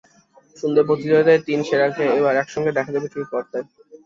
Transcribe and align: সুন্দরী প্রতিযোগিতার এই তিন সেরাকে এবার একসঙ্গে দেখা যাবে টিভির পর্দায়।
সুন্দরী 0.57 0.85
প্রতিযোগিতার 0.87 1.35
এই 1.35 1.41
তিন 1.47 1.59
সেরাকে 1.67 2.03
এবার 2.19 2.33
একসঙ্গে 2.37 2.75
দেখা 2.77 2.91
যাবে 2.93 3.07
টিভির 3.07 3.31
পর্দায়। 3.31 3.65